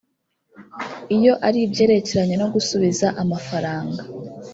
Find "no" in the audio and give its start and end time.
2.41-2.47